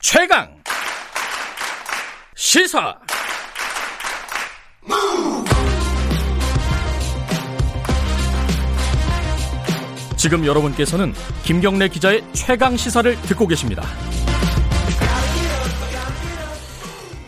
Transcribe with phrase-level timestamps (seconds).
[0.00, 0.48] 최강
[2.34, 2.98] 시사
[10.16, 11.12] 지금 여러분께서는
[11.44, 13.82] 김경래 기자의 최강 시사를 듣고 계십니다.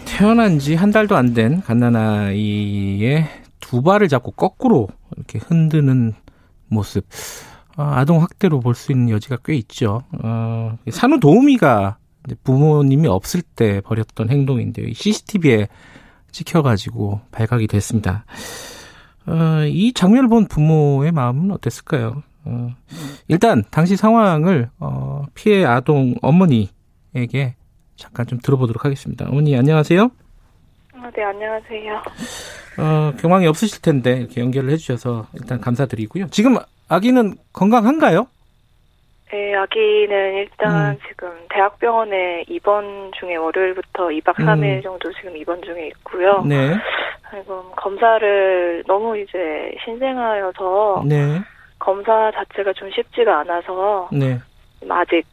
[0.04, 3.26] 태어난 지 한 달도 안 된 갓난아이의
[3.60, 6.12] 두 발을 잡고 거꾸로 이렇게 흔드는
[6.68, 7.06] 모습.
[7.78, 10.02] 어, 아동 학대로 볼 수 있는 여지가 꽤 있죠.
[10.22, 11.96] 어, 산후도우미가
[12.44, 14.92] 부모님이 없을 때 벌였던 행동인데요.
[14.92, 15.68] CCTV에
[16.30, 18.24] 찍혀가지고 발각이 됐습니다.
[19.26, 22.22] 어, 이 장면을 본 부모의 마음은 어땠을까요?
[22.44, 22.74] 어,
[23.28, 27.54] 일단 당시 상황을 어, 피해 아동 어머니에게
[27.96, 29.26] 잠깐 좀 들어보도록 하겠습니다.
[29.28, 30.10] 어머니 안녕하세요.
[30.94, 32.02] 아, 네 안녕하세요.
[32.78, 36.28] 어, 경황이 없으실 텐데 이렇게 연결을 해주셔서 일단 감사드리고요.
[36.28, 36.56] 지금
[36.88, 38.26] 아기는 건강한가요?
[39.32, 40.98] 네, 아기는 일단 음.
[41.08, 44.82] 지금 대학병원에 입원 중에 월요일부터 2박 3일 음.
[44.82, 46.42] 정도 지금 입원 중에 있고요.
[46.42, 46.76] 네.
[47.30, 51.40] 그리고 검사를 너무 이제 신생아여서 네.
[51.78, 54.38] 검사 자체가 좀 쉽지가 않아서 네.
[54.90, 55.24] 아직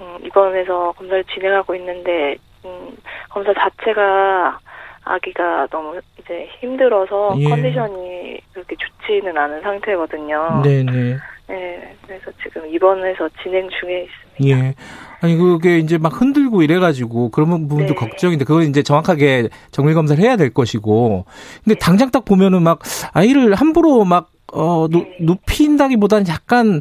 [0.00, 2.96] 음, 입원해서 검사를 진행하고 있는데 음,
[3.28, 4.60] 검사 자체가
[5.04, 7.44] 아기가 너무 이제 힘들어서 예.
[7.44, 10.62] 컨디션이 그렇게 좋지는 않은 상태거든요.
[10.64, 11.16] 네네.
[11.48, 14.06] 네, 그래서 지금 입원해서 진행 중에
[14.38, 14.66] 있습니다.
[14.68, 14.74] 예.
[15.20, 17.94] 아니 그게 이제 막 흔들고 이래가지고 그런 부분도 네.
[17.94, 21.24] 걱정인데 그걸 이제 정확하게 정밀 검사를 해야 될 것이고
[21.62, 21.78] 근데 네.
[21.78, 22.80] 당장 딱 보면은 막
[23.12, 25.16] 아이를 함부로 막 어, 눕, 네.
[25.20, 26.80] 눕힌다기보다는 약간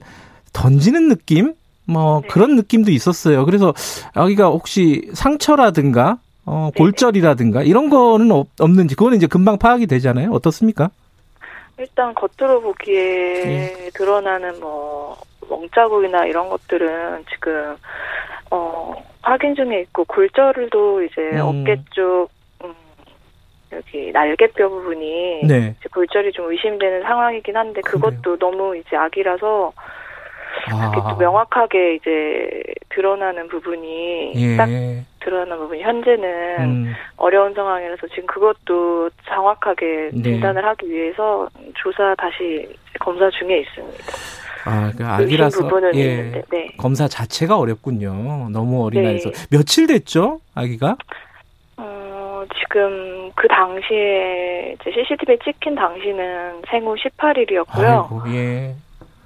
[0.53, 1.53] 던지는 느낌?
[1.85, 2.27] 뭐 네.
[2.29, 3.45] 그런 느낌도 있었어요.
[3.45, 3.73] 그래서
[4.13, 6.19] 아기가 혹시 상처라든가
[6.51, 6.77] 어, 네.
[6.77, 10.31] 골절이라든가 이런 거는 없, 없는지 그거는 이제 금방 파악이 되잖아요.
[10.31, 10.89] 어떻습니까?
[11.77, 13.89] 일단 겉으로 보기에 네.
[13.93, 15.15] 드러나는 뭐
[15.49, 17.77] 멍자국이나 이런 것들은 지금
[18.51, 21.39] 어 확인 중에 있고 골절도 이제 음.
[21.41, 22.27] 어깨 쪽
[22.65, 22.73] 음,
[23.71, 25.75] 여기 날개뼈 부분이 네.
[25.93, 28.37] 골절이 좀 의심되는 상황이긴 한데 그것도 그래요.
[28.37, 29.71] 너무 이제 악이라서
[30.69, 30.91] 아.
[30.93, 34.57] 또 명확하게 이제 드러나는 부분이 예.
[34.57, 34.67] 딱
[35.21, 36.93] 드러나는 부분이 현재는 음.
[37.17, 40.21] 어려운 상황이라서 지금 그것도 정확하게 네.
[40.21, 42.67] 진단을 하기 위해서 조사 다시
[42.99, 44.03] 검사 중에 있습니다.
[44.65, 46.67] 아, 그 아기라서 예, 있는데, 네.
[46.77, 48.49] 검사 자체가 어렵군요.
[48.51, 49.47] 너무 어린아이에서 네.
[49.49, 50.97] 며칠 됐죠, 아기가?
[51.77, 58.03] 어, 지금 그 당시에 이제 CCTV에 찍힌 당시는 생후 18일이었고요.
[58.03, 58.75] 아이고, 예.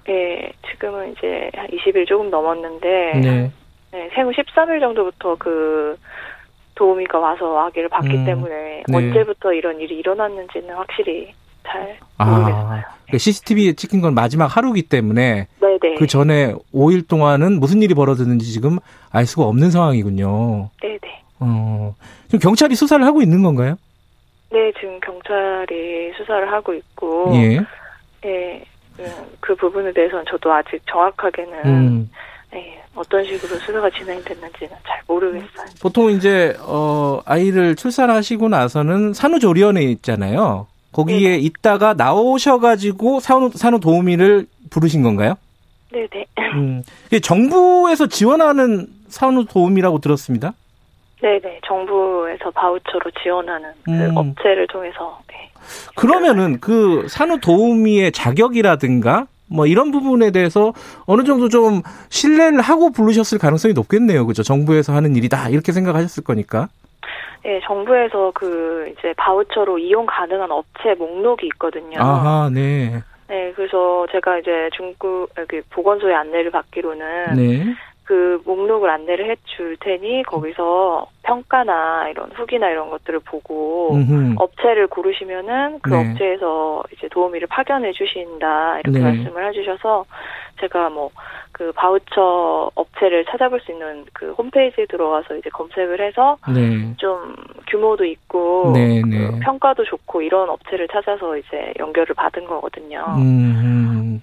[0.08, 3.52] 네, 지금은 이제 한 20일 조금 넘었는데, 네.
[3.96, 5.98] 네, 생후 13일 정도부터 그
[6.76, 8.94] 도우미가 와서 아기를 봤기 음, 때문에 네.
[8.94, 11.34] 언제부터 이런 일이 일어났는지는 확실히
[11.66, 12.56] 잘 아, 모르겠어요.
[12.56, 15.96] 아, 그 CCTV에 찍힌 건 마지막 하루기 때문에 네네.
[15.98, 18.80] 그 전에 5일 동안은 무슨 일이 벌어졌는지 지금
[19.14, 20.70] 알 수가 없는 상황이군요.
[20.82, 21.24] 네네.
[21.40, 21.96] 어,
[22.26, 23.78] 지금 경찰이 수사를 하고 있는 건가요?
[24.52, 27.60] 네, 지금 경찰이 수사를 하고 있고, 예.
[28.26, 28.66] 예,
[29.00, 29.06] 음,
[29.40, 32.10] 그 부분에 대해서는 저도 아직 정확하게는 음.
[32.56, 35.66] 네, 어떤 식으로 수사가 진행됐는지는 잘 모르겠어요.
[35.82, 40.66] 보통 이제 어 아이를 출산하시고 나서는 산후조리원에 있잖아요.
[40.94, 45.36] 거기에 네 있다가 나오셔가지고 산후 산후 도우미를 부르신 건가요?
[45.92, 46.26] 네네.
[46.54, 46.82] 음,
[47.22, 50.54] 정부에서 지원하는 산후 도우미라고 들었습니다.
[51.22, 51.60] 네네.
[51.68, 54.16] 정부에서 바우처로 지원하는 그 음.
[54.16, 55.50] 업체를 통해서 네.
[55.96, 60.74] 그러면은 그 산후 도우미의 자격이라든가 뭐 이런 부분에 대해서
[61.06, 64.26] 어느 정도 좀 신뢰를 하고 부르셨을 가능성이 높겠네요.
[64.26, 64.44] 그죠?
[64.44, 65.50] 정부에서 하는 일이다.
[65.50, 66.68] 이렇게 생각하셨을 거니까.
[67.44, 72.00] 네, 정부에서 그 이제 바우처로 이용 가능한 업체 목록이 있거든요.
[72.00, 73.04] 아하, 네.
[73.28, 77.66] 네, 그래서 제가 이제 중국 여기 보건소에 안내를 받기로는 네.
[78.06, 84.36] 그 목록을 안내를 해줄 테니 거기서 평가나 이런 후기나 이런 것들을 보고 음흠.
[84.38, 86.12] 업체를 고르시면은 그 네.
[86.12, 89.04] 업체에서 이제 도우미를 파견해 주신다 이렇게 네.
[89.04, 90.06] 말씀을 해주셔서
[90.62, 91.12] 제가 뭐
[91.58, 96.94] 그 바우처 업체를 찾아볼 수 있는 그 홈페이지에 들어가서 이제 검색을 해서 네.
[96.98, 97.34] 좀
[97.70, 98.74] 규모도 있고.
[98.74, 103.06] 그 평가도 좋고 이런 업체를 찾아서 이제 연결을 받은 거거든요.
[103.20, 104.22] 음.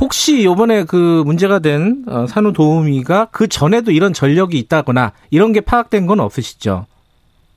[0.00, 6.06] 혹시 요번에 그 문제가 된 어, 산후도우미가 그 전에도 이런 전력이 있다거나 이런 게 파악된
[6.06, 6.86] 건 없으시죠?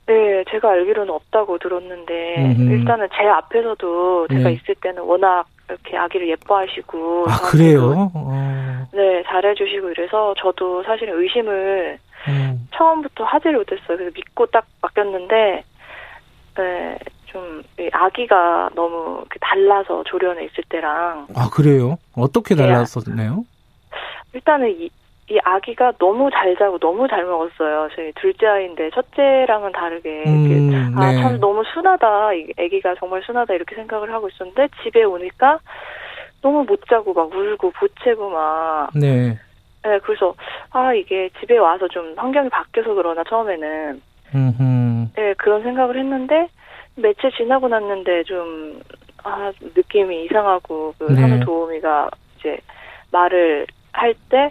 [0.06, 2.72] 네, 제가 알기로는 없다고 들었는데 음흠.
[2.72, 4.52] 일단은 제 앞에서도 제가 네.
[4.52, 8.10] 있을 때는 워낙 이렇게 아기를 예뻐하시고 아 그래요?
[8.14, 8.88] 어.
[8.92, 12.68] 네, 잘해주시고 이래서 저도 사실 의심을 음.
[12.74, 13.98] 처음부터 하지를 못했어요.
[13.98, 15.64] 그래서 믿고 딱 맡겼는데
[16.56, 16.98] 네,
[17.38, 17.62] 좀
[17.92, 21.96] 아기가 너무 달라서 조련에 있을 때랑 아 그래요?
[22.16, 23.44] 어떻게 달랐었네요?
[24.34, 24.90] 일단은 이,
[25.30, 27.88] 이 아기가 너무 잘 자고 너무 잘 먹었어요.
[27.94, 31.22] 저희 둘째 아이인데 첫째랑은 다르게 음, 아, 네.
[31.22, 32.34] 참 너무 순하다.
[32.34, 35.60] 이 아기가 정말 순하다 이렇게 생각을 하고 있었는데 집에 오니까
[36.42, 39.38] 너무 못 자고 막 울고 보채고 막 네.
[39.84, 40.34] 네, 그래서
[40.70, 44.02] 아 이게 집에 와서 좀 환경이 바뀌어서 그러나 처음에는
[44.34, 45.10] 음.
[45.16, 46.48] 네, 그런 생각을 했는데
[47.00, 48.80] 며칠 지나고 났는데 좀
[49.24, 51.20] 아, 느낌이 이상하고 그 네.
[51.20, 52.58] 산후도우미가 이제
[53.10, 54.50] 말을 할 때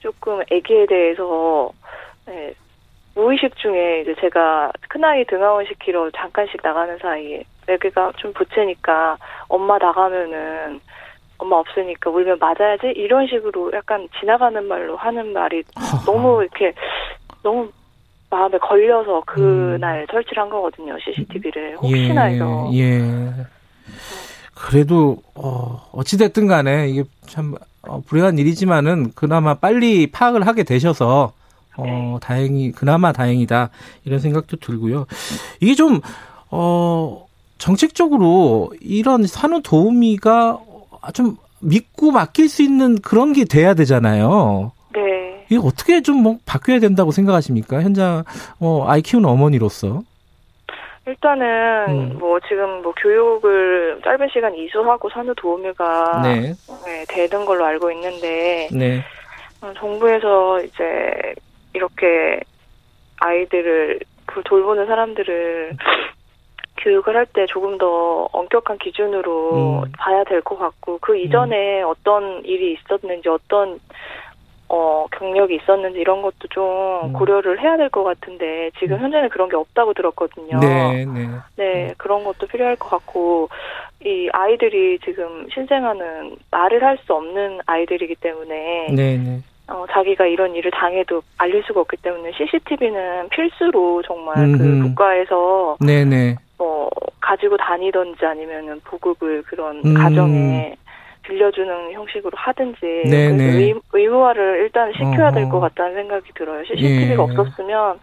[0.00, 1.72] 조금 아기에 대해서
[2.26, 2.54] 네,
[3.14, 9.16] 무의식 중에 이제 제가 큰아이 등하원 시키러 잠깐씩 나가는 사이에 아기가 좀 보채니까
[9.48, 10.80] 엄마 나가면은
[11.38, 15.64] 엄마 없으니까 울면 맞아야지 이런 식으로 약간 지나가는 말로 하는 말이
[16.06, 16.72] 너무 이렇게
[17.42, 17.70] 너무
[18.30, 23.32] 마음에 걸려서 그날 설치를 한 거거든요 CCTV를 혹시나 해서 예.
[24.54, 31.32] 그래도 어 어찌 됐든 간에 이게 참 어, 불행한 일이지만은 그나마 빨리 파악을 하게 되셔서
[31.76, 32.18] 어 네.
[32.22, 33.70] 다행히 그나마 다행이다
[34.04, 35.06] 이런 생각도 들고요.
[35.60, 36.00] 이게 좀
[36.50, 37.26] 어
[37.58, 40.58] 정책적으로 이런 산후 도우미가
[41.14, 44.72] 좀 믿고 맡길 수 있는 그런 게 돼야 되잖아요.
[45.48, 45.56] 네.
[45.56, 47.80] 이게 어떻게 좀 뭐 바뀌어야 된다고 생각하십니까?
[47.82, 48.24] 현장
[48.60, 50.02] 어 아이 키우는 어머니로서.
[51.06, 52.16] 일단은 음.
[52.18, 56.52] 뭐 지금 뭐 교육을 짧은 시간 이수하고 산후 도우미가 네.
[56.84, 59.04] 네, 되는 걸로 알고 있는데 네.
[59.62, 61.34] 어, 정부에서 이제
[61.74, 62.40] 이렇게
[63.20, 65.76] 아이들을 그 돌보는 사람들을
[66.82, 69.92] 교육을 할 때 조금 더 엄격한 기준으로 음.
[69.98, 73.78] 봐야 될 것 같고 그 이전에 어떤 일이 있었는지 어떤
[74.68, 76.64] 어 경력이 있었는지 이런 것도 좀
[77.04, 77.12] 음.
[77.12, 79.02] 고려를 해야 될 것 같은데 지금 음.
[79.02, 80.58] 현재는 그런 게 없다고 들었거든요.
[80.58, 81.28] 네, 네.
[81.56, 83.48] 네, 그런 것도 필요할 것 같고,
[84.04, 89.40] 이 아이들이 지금 신생아는 말을 할 수 없는 아이들이기 때문에, 네, 네.
[89.68, 94.88] 어, 자기가 이런 일을 당해도 알릴 수가 없기 때문에 CCTV는 필수로 정말 그 음흠.
[94.88, 96.36] 국가에서 네, 네.
[96.58, 96.90] 뭐
[97.20, 99.94] 가지고 다니던지 아니면은 보급을 그런 음.
[99.94, 100.74] 가정에
[101.26, 103.44] 빌려주는 형식으로 하든지 네, 네.
[103.44, 105.52] 의, 의무화를 일단 시켜야 될 어허.
[105.52, 106.62] 것 같다는 생각이 들어요.
[106.64, 107.16] CCTV가 예.
[107.16, 107.98] 없었으면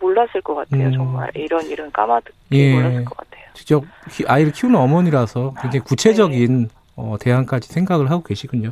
[0.00, 0.86] 몰랐을 것 같아요.
[0.88, 0.92] 음.
[0.92, 2.74] 정말 이런 일은 까마득히 예.
[2.74, 3.42] 몰랐을 것 같아요.
[3.54, 8.70] 직접 키- 아이를 키우는 어머니라서 굉장히 구체적인 어, 대안까지 생각을 하고 계시군요.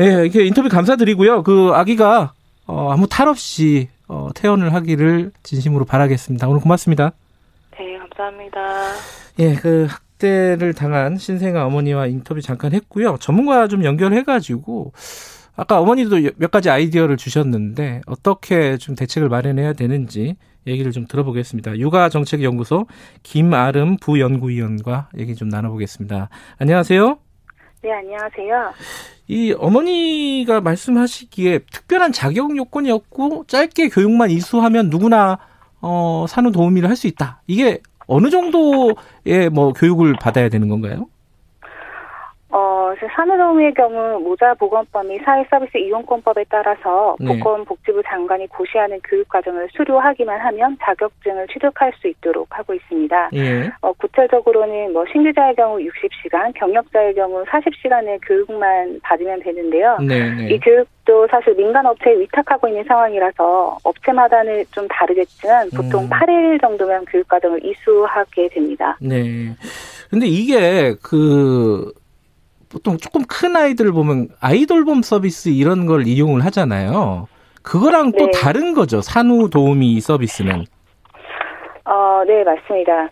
[0.00, 1.42] 예, 이렇게 인터뷰 감사드리고요.
[1.42, 2.32] 그 아기가
[2.66, 6.48] 어, 아무 탈 없이 어, 퇴원을 하기를 진심으로 바라겠습니다.
[6.48, 7.12] 오늘 고맙습니다.
[7.78, 8.60] 네, 감사합니다.
[9.38, 9.88] 예, 그
[10.22, 13.16] 학대를 당한 신생아 어머니와 인터뷰 잠깐 했고요.
[13.20, 14.92] 전문가 좀 연결해가지고
[15.56, 20.36] 아까 어머니도 몇 가지 아이디어를 주셨는데 어떻게 좀 대책을 마련해야 되는지
[20.66, 21.78] 얘기를 좀 들어보겠습니다.
[21.78, 22.86] 육아 정책 연구소
[23.24, 26.28] 김아름 부연구위원과 얘기 좀 나눠보겠습니다.
[26.58, 27.18] 안녕하세요.
[27.82, 28.72] 네, 안녕하세요.
[29.26, 35.38] 이 어머니가 말씀하시기에 특별한 자격 요건이 없고 짧게 교육만 이수하면 누구나
[35.80, 37.42] 어, 산후 도우미를 할 수 있다.
[37.48, 41.06] 이게 어느 정도의 뭐 교육을 받아야 되는 건가요?
[43.02, 47.26] 어, 산후도우미의 경우 모자보건법 및 사회서비스 이용권법에 따라서 네.
[47.26, 53.30] 보건복지부 장관이 고시하는 교육과정을 수료하기만 하면 자격증을 취득할 수 있도록 하고 있습니다.
[53.34, 53.70] 예.
[53.80, 59.98] 어, 구체적으로는 뭐 신규자의 경우 60시간, 경력자의 경우 40시간의 교육만 받으면 되는데요.
[60.00, 60.58] 네, 이 네.
[60.58, 66.10] 교육도 사실 민간 업체에 위탁하고 있는 상황이라서 업체마다는 좀 다르겠지만 보통 음.
[66.10, 68.96] 8일 정도면 교육과정을 이수하게 됩니다.
[69.00, 69.54] 네.
[70.10, 71.90] 근데 이게 그
[72.72, 77.28] 보통 조금 큰 아이들을 보면 아이돌봄 서비스 이런 걸 이용을 하잖아요.
[77.62, 78.30] 그거랑 또 네.
[78.32, 79.02] 다른 거죠.
[79.02, 80.64] 산후 도우미 서비스는.
[81.84, 83.10] 어, 네, 맞습니다.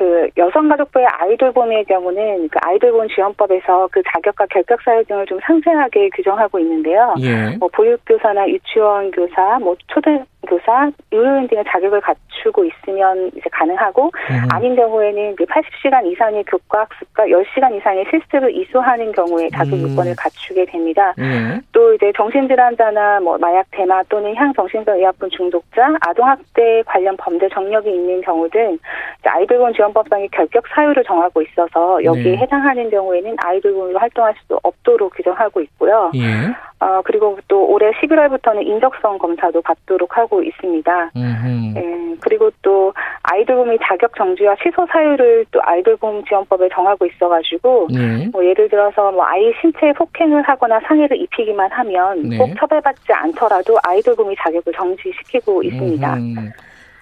[0.00, 6.58] 그 여성가족부의 아이돌봄의 경우는 그 아이돌봄 지원법에서 그 자격과 결격 사유 등을 좀 상세하게 규정하고
[6.58, 7.14] 있는데요.
[7.20, 7.54] 예.
[7.58, 14.48] 뭐 보육교사나 유치원 교사, 뭐 초등 교사, 의료인 등의 자격을 갖추고 있으면 이제 가능하고 음.
[14.50, 19.90] 아닌 경우에는 그 80시간 이상의 교과 학습과 10시간 이상의 실습을 이수하는 경우에 자격 음.
[19.90, 21.12] 요건을 갖추게 됩니다.
[21.18, 21.60] 예.
[21.72, 28.22] 또 이제 정신질환자나 뭐 마약 대마 또는 향정신성 의약품 중독자, 아동학대 관련 범죄 정력이 있는
[28.22, 28.78] 경우 등
[29.20, 32.36] 이제 아이돌본 지원 법상의 결격 사유를 정하고 있어서 여기에 네.
[32.38, 36.10] 해당하는 경우에는 아이돌본으로 활동할 수 없도록 규정하고 있고요.
[36.14, 36.52] 예.
[36.80, 41.10] 어, 그리고 또 올해 11월부터는 인적성 검사도 받도록 하고 있습니다.
[41.14, 41.74] 음.
[41.76, 48.26] 예, 그리고 또 아이돌봄의 자격 정지와 취소 사유를 또 아이돌봄 지원법에 정하고 있어가지고 예.
[48.32, 52.38] 뭐 예를 들어서 뭐 아이 신체에 폭행을 하거나 상해를 입히기만 하면 네.
[52.38, 56.14] 꼭 처벌받지 않더라도 아이돌봄의 자격을 정지시키고 있습니다.
[56.14, 56.50] 음.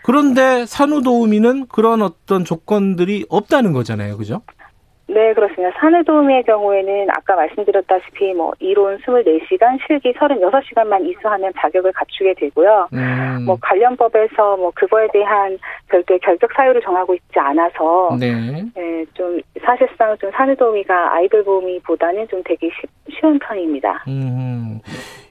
[0.08, 4.16] 그런데 산후 도우미는 그런 어떤 조건들이 없다는 거잖아요.
[4.16, 4.40] 그죠?
[5.06, 5.70] 네, 그렇습니다.
[5.78, 12.88] 산후도우미의 경우에는 아까 말씀드렸다시피 뭐 이론 24시간, 실기 36시간만 이수하면 자격을 갖추게 되고요.
[12.94, 13.44] 음.
[13.44, 18.64] 뭐 관련법에서 뭐 그거에 대한 별도의 결격 사유를 정하고 있지 않아서 네.
[18.74, 24.04] 네, 좀 사실상 좀 산후도우미가 아이들 보호미보다는 좀 되기 쉬, 쉬운 편입니다.
[24.08, 24.80] 음.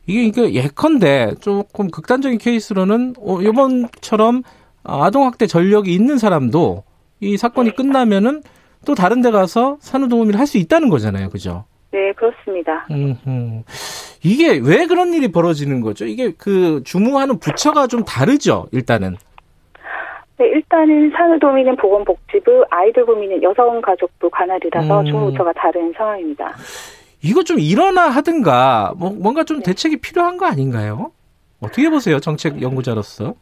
[0.07, 4.43] 이게 이게 예컨대 조금 극단적인 케이스로는 어, 이번처럼
[4.87, 6.83] 아동학대 전력이 있는 사람도
[7.19, 8.41] 이 사건이 끝나면은
[8.85, 11.29] 또 다른 데 가서 산후도우미를 할 수 있다는 거잖아요.
[11.29, 11.65] 그죠?
[11.91, 12.85] 네, 그렇습니다.
[12.91, 13.63] 음,
[14.23, 16.05] 이게 왜 그런 일이 벌어지는 거죠?
[16.05, 19.17] 이게 그 주무하는 부처가 좀 다르죠, 일단은.
[20.37, 25.05] 네, 일단은 산후도우미는 보건복지부, 아이들 보미는 여성가족부 관할이라서 음.
[25.05, 26.53] 주무부처가 다른 상황입니다.
[27.23, 31.11] 이거 좀 일어나 하든가, 뭐, 뭔가 좀 대책이 필요한 거 아닌가요?
[31.59, 33.33] 어떻게 보세요, 정책 연구자로서?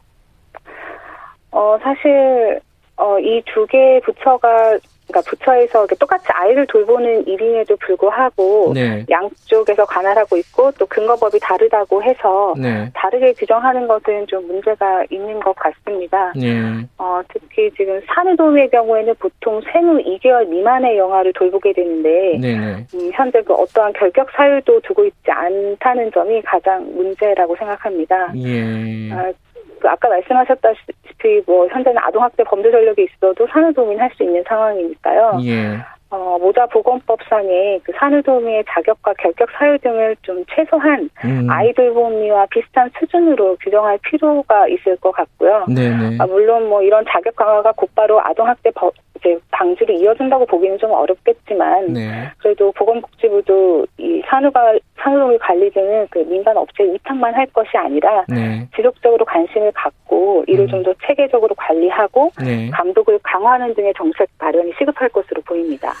[1.56, 2.60] 어, 사실,
[2.98, 4.76] 어, 이 두 개의 부처가,
[5.08, 9.06] 그러니까 부처에서 똑같이 아이를 돌보는 일임에도 불구하고, 네.
[9.08, 12.90] 양쪽에서 관할하고 있고, 또 근거법이 다르다고 해서, 네.
[12.92, 16.32] 다르게 규정하는 것은 좀 문제가 있는 것 같습니다.
[16.36, 16.60] 네.
[16.98, 22.54] 어, 특히 지금 산후도우미의 경우에는 보통 생후 2개월 미만의 영아를 돌보게 되는데, 네.
[22.54, 22.86] 네.
[22.94, 28.32] 음, 현재 그 어떠한 결격 사유도 두고 있지 않다는 점이 가장 문제라고 생각합니다.
[28.36, 29.12] 예.
[29.12, 29.32] 아,
[29.78, 31.05] 그 아까 말씀하셨다시피
[31.46, 35.38] 뭐 현재는 아동학대 범죄 전력이 있어도 산후도우미는 할 수 있는 상황이니까요.
[35.44, 35.78] 예.
[36.08, 41.48] 어, 모자 보건법상에 그 산후도우미의 자격과 결격 사유 등을 좀 최소한 음.
[41.50, 45.64] 아이들 보험리와 비슷한 수준으로 규정할 필요가 있을 것 같고요.
[45.68, 46.18] 네네.
[46.20, 48.94] 아, 물론 뭐 이런 자격 강화가 곧바로 아동학대 법,
[49.26, 52.30] 이제 방지로 이어진다고 보기는 좀 어렵겠지만 네.
[52.38, 58.68] 그래도 보건복지부도 이 산후가 산후도우미 관리 등은 그 민간 업체 위탁만 할 것이 아니라 네.
[58.76, 60.68] 지속적으로 관심을 갖고 이를 음.
[60.68, 62.70] 좀더 체계적으로 관리하고 네.
[62.70, 65.92] 감독을 강화하는 등의 정책 마련이 시급할 것으로 보입니다.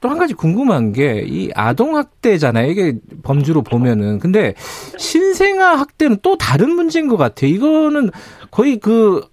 [0.00, 2.70] 또 한 가지 궁금한 게 이 아동 학대잖아요.
[2.70, 2.92] 이게
[3.24, 4.52] 범주로 보면은 근데
[4.98, 7.50] 신생아 학대는 또 다른 문제인 것 같아요.
[7.50, 8.10] 이거는
[8.50, 9.28] 거의 그 아,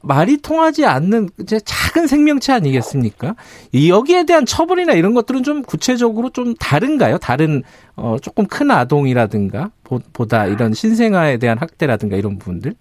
[0.00, 3.34] 말이 통하지 않는 이제 작은 생명체 아니겠습니까?
[3.72, 7.18] 이 여기에 대한 처벌이나 이런 것들은 좀 구체적으로 좀 다른가요?
[7.18, 7.62] 다른
[7.96, 12.74] 어 조금 큰 아동이라든가 보, 보다 이런 신생아에 대한 학대라든가 이런 부분들?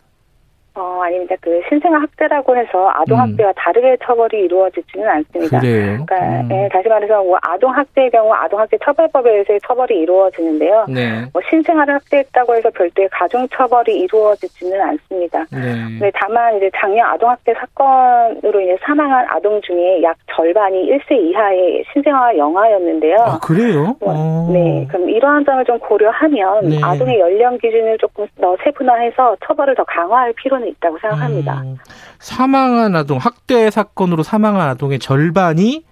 [0.77, 1.36] 어, 아닙니다.
[1.41, 3.24] 그 신생아 학대라고 해서 아동 음.
[3.24, 5.60] 학대와 다르게 처벌이 이루어지지는 않습니다.
[5.60, 6.05] 그래요.
[6.05, 6.50] 그러니까 음.
[6.51, 10.86] 예, 다시 말해서 뭐 아동 학대의 경우 아동 학대 처벌법에 의해서 처벌이 이루어지는데요.
[10.88, 11.25] 네.
[11.34, 15.46] 뭐 신생아를 학대했다고 해서 별도의 가중 처벌이 이루어지지는 않습니다.
[15.51, 15.75] 네.
[16.00, 21.86] 네, 다만 이제 작년 아동 학대 사건으로 인해 사망한 아동 중에 약 절반이 1세 이하의
[21.91, 23.17] 신생아 영아였는데요.
[23.19, 23.96] 아, 그래요?
[24.01, 24.50] 어.
[24.53, 26.77] 네, 그럼 이러한 점을 좀 고려하면 네.
[26.84, 31.62] 아동의 연령 기준을 조금 더 세분화해서 처벌을 더 강화할 필요는 있다고 생각합니다.
[31.62, 31.77] 음,
[32.19, 35.83] 사망한 아동, 학대 사건으로 사망한 아동의 절반이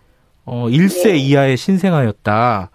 [0.45, 1.17] 어, 1세 네.
[1.17, 2.69] 이하의 신생아였다.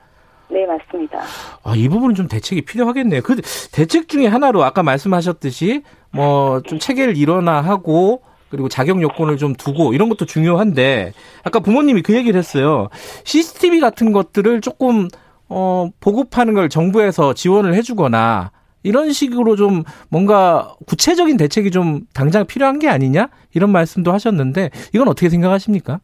[0.51, 1.21] 네, 맞습니다.
[1.63, 3.23] 아, 이 부분은 좀 대책이 필요하겠네요.
[3.23, 3.41] 그
[3.73, 10.09] 대책 중에 하나로 아까 말씀하셨듯이 뭐 좀 체계를 일원화하고 그리고 자격 요건을 좀 두고 이런
[10.09, 11.13] 것도 중요한데
[11.45, 12.89] 아까 부모님이 그 얘기를 했어요.
[13.23, 15.07] CCTV 같은 것들을 조금
[15.49, 18.51] 어 보급하는 걸 정부에서 지원을 해주거나
[18.83, 25.09] 이런 식으로 좀 뭔가 구체적인 대책이 좀 당장 필요한 게 아니냐 이런 말씀도 하셨는데 이건
[25.09, 26.01] 어떻게 생각하십니까?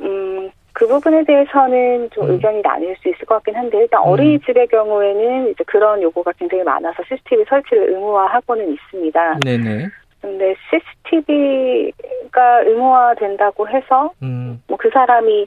[0.00, 2.30] 음, 그 부분에 대해서는 좀 음.
[2.32, 4.08] 의견이 나뉠 수 있을 것 같긴 한데 일단 음.
[4.08, 9.38] 어린이집의 경우에는 이제 그런 요구가 굉장히 많아서 CCTV 설치를 의무화하고는 있습니다.
[9.44, 9.88] 네네.
[10.20, 15.46] 근데 CCTV가 의무화된다고 해서 음, 뭐그 사람이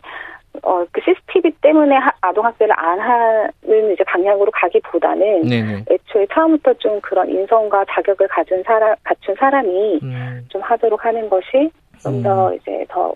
[0.64, 5.86] 어 그 CCTV 때문에 하- 아동 학대를 안 하는 이제 방향으로 가기보다는 네네.
[5.90, 11.70] 애초에 처음부터 좀 그런 인성과 자격을 가진 사람 갖춘 사람이 음, 좀 하도록 하는 것이
[12.02, 13.14] 좀더 이제 더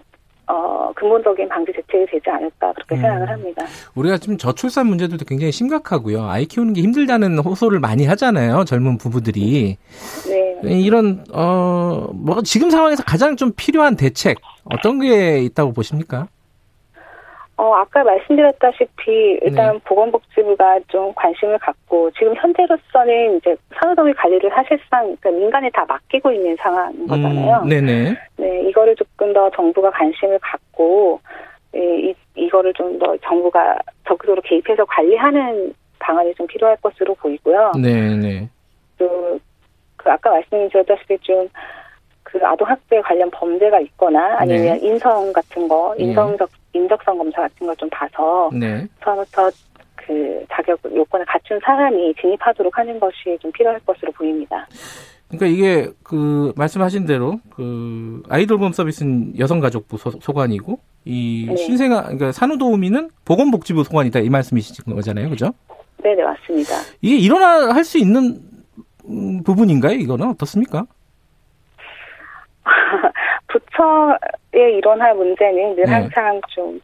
[0.48, 3.02] 어, 근본적인 방지 대책이 되지 않을까 그렇게 음.
[3.02, 3.64] 생각을 합니다.
[3.96, 6.26] 우리가 지금 저출산 문제도 굉장히 심각하고요.
[6.28, 8.66] 아이 키우는 게 힘들다는 호소를 많이 하잖아요.
[8.66, 9.78] 젊은 부부들이.
[10.28, 10.80] 네.
[10.82, 16.28] 이런 어 뭐 지금 상황에서 가장 좀 필요한 대책 어떤 게 있다고 보십니까?
[17.58, 19.80] 어, 아까 말씀드렸다시피 일단 네.
[19.86, 26.56] 보건복지부가 좀 관심을 갖고 지금 현재로서는 이제 산후도우미 관리를 사실상 그러니까 민간에 다 맡기고 있는
[26.60, 27.62] 상황인 거잖아요.
[27.64, 28.18] 음, 네네.
[28.38, 31.20] 네, 이거를 조금 더 정부가 관심을 갖고
[31.76, 33.78] 예, 이 이거를 좀 더 정부가
[34.08, 37.72] 적극적으로 개입해서 관리하는 방안이 좀 필요할 것으로 보이고요.
[37.82, 38.50] 네네.
[38.98, 39.40] 그,
[39.98, 41.48] 그 아까 말씀드렸다시피 좀
[42.32, 46.06] 그 아동 학대 관련 범죄가 있거나 아니면 인성 같은 거, 네.
[46.06, 48.88] 인성적 인적성 검사 같은 걸 좀 봐서 네.
[49.04, 49.52] 처음부터
[49.96, 54.66] 그 자격 요건을 갖춘 사람이 진입하도록 하는 것이 좀 필요할 것으로 보입니다.
[55.28, 61.56] 그러니까 이게 그 말씀하신 대로 그 아이돌봄 서비스는 여성가족부 소, 소관이고 이 네.
[61.56, 65.52] 신생아 그러니까 산후도우미는 보건복지부 소관이다 이 말씀이신 거잖아요, 그죠?
[66.04, 66.76] 네, 네, 맞습니다.
[67.02, 68.42] 이게 일어나 할 수 있는
[69.10, 69.94] 음, 부분인가요?
[69.96, 70.86] 이거는 어떻습니까?
[73.48, 75.92] 부처에 일어날 문제는 늘 네.
[75.92, 76.80] 항상 좀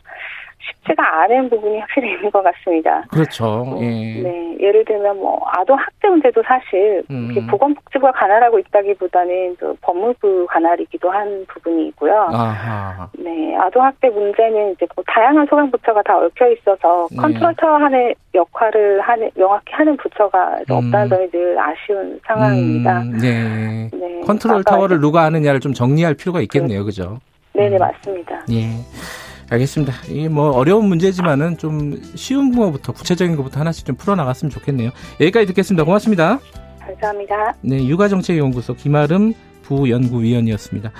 [0.87, 3.03] 쉽지가 않은 부분이 확실히 있는 것 같습니다.
[3.11, 3.77] 그렇죠.
[3.81, 4.21] 예.
[4.21, 7.29] 네, 예를 들면 뭐 아동 학대 문제도 사실 음.
[7.49, 12.27] 보건복지부가 관할하고 있다기보다는 또 법무부 관할이기도 한 부분이 있고요.
[12.31, 13.09] 아하.
[13.17, 17.17] 네, 아동 학대 문제는 이제 뭐 다양한 소관 부처가 다 얽혀 있어서 네.
[17.17, 20.75] 컨트롤 타워 하는 역할을 하는 명확히 하는 부처가 음.
[20.75, 23.01] 없다는 점이 늘 아쉬운 상황입니다.
[23.01, 23.89] 음, 네.
[23.93, 27.19] 네, 컨트롤 타워를 누가 하느냐를 좀 정리할 필요가 있겠네요, 그죠?
[27.53, 27.79] 네네 음.
[27.79, 28.45] 맞습니다.
[28.51, 29.26] 예.
[29.49, 29.93] 알겠습니다.
[30.09, 34.91] 이게 뭐 어려운 문제지만은 좀 쉬운 거부터 구체적인 것부터 하나씩 좀 풀어나갔으면 좋겠네요.
[35.21, 35.83] 여기까지 듣겠습니다.
[35.83, 36.39] 고맙습니다.
[36.79, 37.55] 감사합니다.
[37.61, 40.91] 네, 육아정책연구소 김아름 부연구위원이었습니다.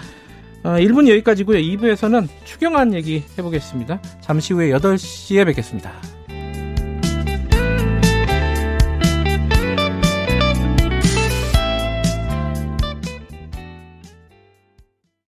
[0.64, 1.60] 어, 1분 여기까지고요.
[1.60, 4.02] 2부에서는 추경안 얘기 해보겠습니다.
[4.22, 6.17] 잠시 후에 8시에 뵙겠습니다.